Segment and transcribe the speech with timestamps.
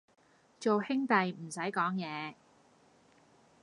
[0.59, 2.33] 做兄弟唔使講嘢